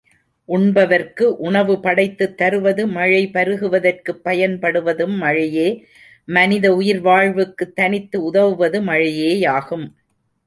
[0.49, 5.67] உண்பவர்க்கு உணவு படைத்துத் தருவது மழை பருகுவதற்குப் பயன்படுவதும் மழையே,
[6.27, 9.85] மனித உயிர் வாழ்வுக்குத் தனித்து உதவுவது மழையேயாகும்.